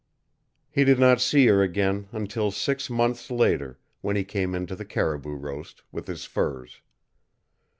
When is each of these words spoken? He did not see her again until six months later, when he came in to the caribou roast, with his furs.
He 0.71 0.83
did 0.83 0.97
not 0.97 1.21
see 1.21 1.45
her 1.45 1.61
again 1.61 2.07
until 2.11 2.49
six 2.49 2.89
months 2.89 3.29
later, 3.29 3.77
when 4.01 4.15
he 4.15 4.23
came 4.23 4.55
in 4.55 4.65
to 4.65 4.75
the 4.75 4.83
caribou 4.83 5.35
roast, 5.35 5.83
with 5.91 6.07
his 6.07 6.25
furs. 6.25 6.81